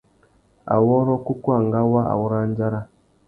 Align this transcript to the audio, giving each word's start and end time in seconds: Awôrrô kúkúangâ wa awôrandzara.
Awôrrô 0.75 1.15
kúkúangâ 1.25 1.79
wa 1.93 2.01
awôrandzara. 2.13 2.81